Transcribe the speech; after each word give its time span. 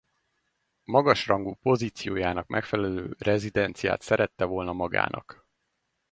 Magas 0.83 1.25
rangú 1.27 1.55
pozíciójának 1.61 2.47
megfelelő 2.47 3.15
rezidenciát 3.19 4.01
szerette 4.01 4.43
volna 4.45 4.73
magának. 4.73 5.45